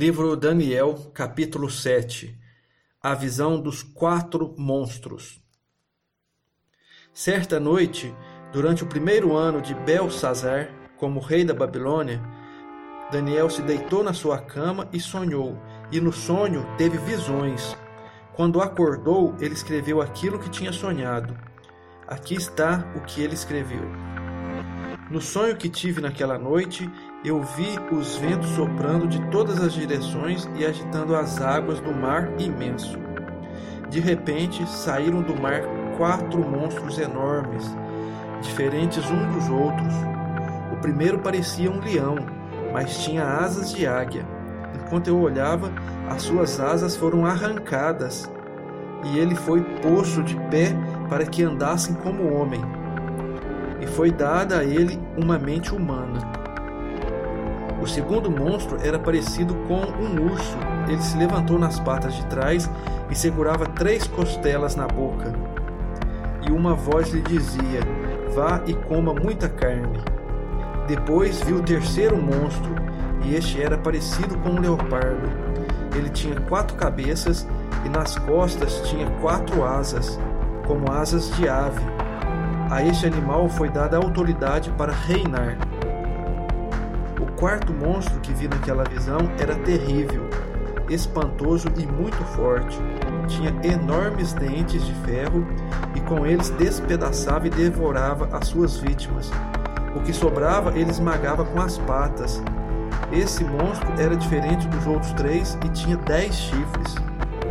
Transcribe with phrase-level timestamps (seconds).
[0.00, 2.38] Livro Daniel, capítulo 7
[3.02, 5.42] A visão dos quatro monstros.
[7.12, 8.14] Certa noite,
[8.52, 12.22] durante o primeiro ano de Belsazar, como rei da Babilônia,
[13.10, 15.58] Daniel se deitou na sua cama e sonhou,
[15.90, 17.76] e no sonho teve visões.
[18.36, 21.36] Quando acordou, ele escreveu aquilo que tinha sonhado.
[22.06, 23.82] Aqui está o que ele escreveu.
[25.10, 26.90] No sonho que tive naquela noite,
[27.24, 32.30] eu vi os ventos soprando de todas as direções e agitando as águas do mar
[32.38, 32.98] imenso.
[33.88, 35.62] De repente, saíram do mar
[35.96, 37.74] quatro monstros enormes,
[38.42, 39.94] diferentes um dos outros.
[40.74, 42.16] O primeiro parecia um leão,
[42.70, 44.26] mas tinha asas de águia.
[44.74, 45.72] Enquanto eu olhava,
[46.10, 48.30] as suas asas foram arrancadas
[49.04, 50.76] e ele foi posto de pé
[51.08, 52.77] para que andassem como homem.
[53.80, 56.18] E foi dada a ele uma mente humana.
[57.80, 60.56] O segundo monstro era parecido com um urso.
[60.88, 62.68] Ele se levantou nas patas de trás
[63.08, 65.32] e segurava três costelas na boca.
[66.46, 67.80] E uma voz lhe dizia:
[68.34, 70.02] Vá e coma muita carne.
[70.88, 72.74] Depois viu o terceiro monstro,
[73.22, 75.28] e este era parecido com um leopardo.
[75.94, 77.46] Ele tinha quatro cabeças
[77.84, 80.18] e nas costas tinha quatro asas,
[80.66, 81.80] como asas de ave.
[82.70, 85.56] A este animal foi dada a autoridade para reinar
[87.38, 90.28] quarto monstro que vi naquela visão era terrível,
[90.90, 92.76] espantoso e muito forte.
[93.28, 95.46] Tinha enormes dentes de ferro
[95.94, 99.30] e com eles despedaçava e devorava as suas vítimas.
[99.94, 102.42] O que sobrava ele esmagava com as patas.
[103.12, 106.96] Esse monstro era diferente dos outros três e tinha dez chifres.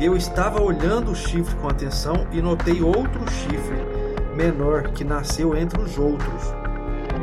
[0.00, 3.76] Eu estava olhando o chifre com atenção e notei outro chifre,
[4.36, 6.42] menor, que nasceu entre os outros.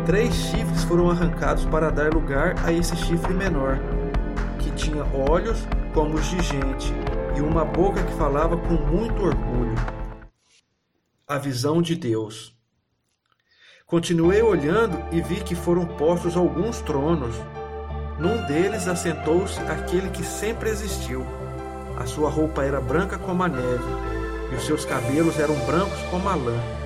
[0.06, 3.80] Três chifres foram arrancados para dar lugar a esse chifre menor,
[4.60, 6.92] que tinha olhos como os de gente
[7.38, 9.76] e uma boca que falava com muito orgulho.
[11.28, 12.54] A visão de Deus.
[13.86, 17.36] Continuei olhando e vi que foram postos alguns tronos.
[18.20, 21.26] Num deles assentou-se aquele que sempre existiu.
[21.98, 23.84] A sua roupa era branca como a neve,
[24.52, 26.83] e os seus cabelos eram brancos como a lã.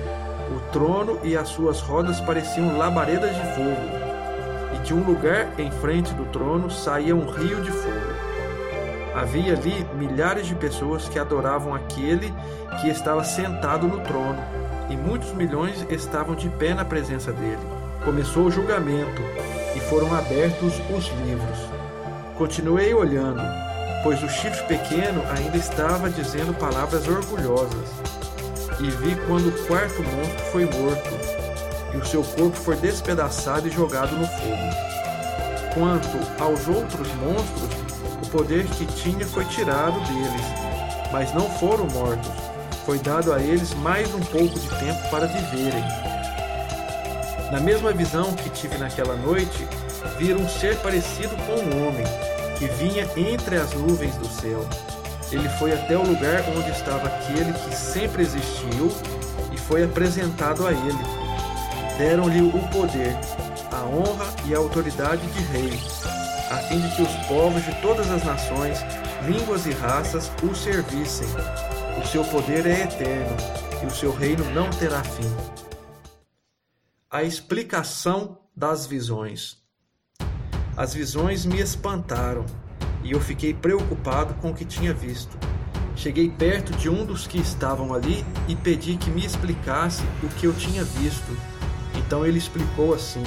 [0.50, 3.88] O trono e as suas rodas pareciam labaredas de fogo,
[4.74, 8.28] e de um lugar em frente do trono saía um rio de fogo.
[9.14, 12.32] Havia ali milhares de pessoas que adoravam aquele
[12.80, 14.38] que estava sentado no trono,
[14.88, 17.60] e muitos milhões estavam de pé na presença dele.
[18.02, 19.20] Começou o julgamento,
[19.76, 21.58] e foram abertos os livros.
[22.38, 23.42] Continuei olhando,
[24.02, 28.17] pois o chifre pequeno ainda estava dizendo palavras orgulhosas
[28.80, 31.10] e vi quando o quarto monstro foi morto,
[31.92, 34.88] e o seu corpo foi despedaçado e jogado no fogo.
[35.74, 37.70] Quanto aos outros monstros,
[38.22, 40.46] o poder que tinha foi tirado deles,
[41.12, 42.30] mas não foram mortos.
[42.86, 45.84] Foi dado a eles mais um pouco de tempo para viverem.
[47.50, 49.66] Na mesma visão que tive naquela noite,
[50.18, 52.06] viram um ser parecido com um homem,
[52.58, 54.64] que vinha entre as nuvens do céu
[55.30, 58.90] ele foi até o lugar onde estava aquele que sempre existiu
[59.52, 60.98] e foi apresentado a ele.
[61.98, 63.14] Deram-lhe o poder,
[63.70, 65.78] a honra e a autoridade de rei,
[66.50, 68.78] a fim de que os povos de todas as nações,
[69.26, 71.28] línguas e raças o servissem.
[72.00, 73.36] O seu poder é eterno
[73.82, 75.30] e o seu reino não terá fim.
[77.10, 79.58] A explicação das visões.
[80.76, 82.46] As visões me espantaram
[83.02, 85.36] e eu fiquei preocupado com o que tinha visto.
[85.96, 90.46] Cheguei perto de um dos que estavam ali e pedi que me explicasse o que
[90.46, 91.36] eu tinha visto.
[91.96, 93.22] Então ele explicou assim: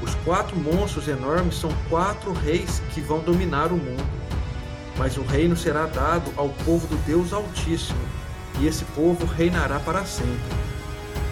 [0.00, 4.20] Os quatro monstros enormes são quatro reis que vão dominar o mundo.
[4.96, 7.98] Mas o reino será dado ao povo do Deus Altíssimo,
[8.60, 10.54] e esse povo reinará para sempre.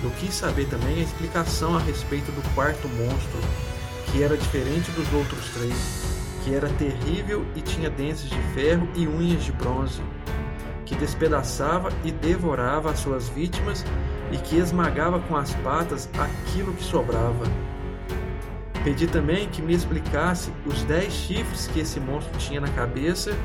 [0.02, 3.40] Eu quis saber também a explicação a respeito do quarto monstro,
[4.10, 6.17] que era diferente dos outros três
[6.48, 10.00] que era terrível e tinha dentes de ferro e unhas de bronze,
[10.86, 13.84] que despedaçava e devorava as suas vítimas
[14.32, 17.44] e que esmagava com as patas aquilo que sobrava.
[18.82, 23.36] Pedi também que me explicasse os dez chifres que esse monstro tinha na cabeça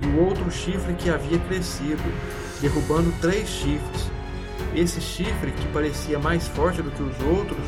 [0.00, 2.02] e o outro chifre que havia crescido,
[2.60, 4.08] derrubando três chifres.
[4.76, 7.66] Esse chifre, que parecia mais forte do que os outros,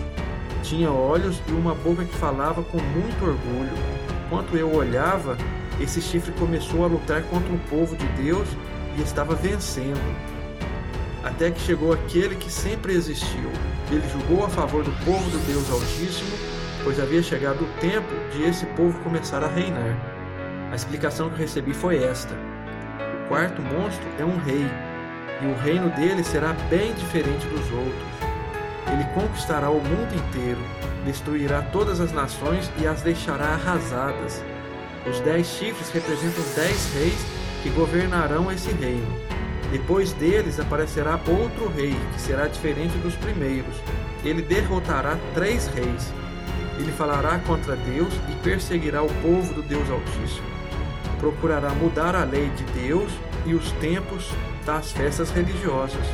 [0.63, 4.06] tinha olhos e uma boca que falava com muito orgulho.
[4.27, 5.39] Enquanto eu olhava,
[5.81, 8.49] esse chifre começou a lutar contra o povo de Deus
[8.99, 10.01] e estava vencendo.
[11.23, 13.51] Até que chegou aquele que sempre existiu.
[13.89, 16.37] Ele julgou a favor do povo do Deus Altíssimo,
[16.83, 19.97] pois havia chegado o tempo de esse povo começar a reinar.
[20.73, 24.67] A explicação que recebi foi esta: o quarto monstro é um rei,
[25.41, 28.17] e o reino dele será bem diferente dos outros.
[28.93, 30.61] Ele conquistará o mundo inteiro,
[31.07, 34.45] destruirá todas as nações e as deixará arrasadas.
[35.09, 37.27] Os dez chifres representam dez reis
[37.63, 39.07] que governarão esse reino.
[39.71, 43.77] Depois deles aparecerá outro rei, que será diferente dos primeiros.
[44.25, 46.13] Ele derrotará três reis.
[46.79, 50.47] Ele falará contra Deus e perseguirá o povo do Deus Altíssimo.
[51.19, 53.11] Procurará mudar a lei de Deus
[53.47, 54.31] e os tempos
[54.65, 56.07] das festas religiosas.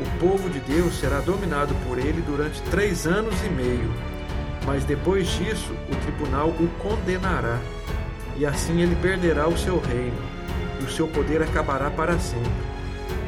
[0.00, 3.92] O povo de Deus será dominado por ele durante três anos e meio,
[4.66, 7.58] mas depois disso o tribunal o condenará,
[8.36, 10.18] e assim ele perderá o seu reino,
[10.80, 12.50] e o seu poder acabará para sempre.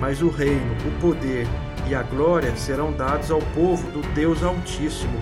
[0.00, 1.46] Mas o reino, o poder
[1.86, 5.18] e a glória serão dados ao povo do Deus Altíssimo,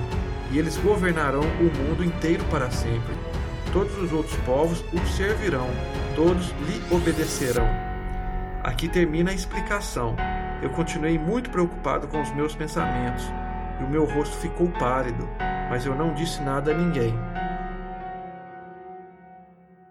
[0.50, 3.14] e eles governarão o mundo inteiro para sempre.
[3.72, 5.68] Todos os outros povos o servirão,
[6.16, 7.68] todos lhe obedecerão.
[8.62, 10.16] Aqui termina a explicação.
[10.60, 13.24] Eu continuei muito preocupado com os meus pensamentos,
[13.80, 15.28] e o meu rosto ficou pálido,
[15.70, 17.14] mas eu não disse nada a ninguém.